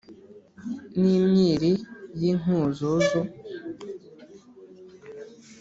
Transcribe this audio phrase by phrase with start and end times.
[0.99, 1.71] n'imyiri
[2.19, 3.21] y'i nkuzuzu.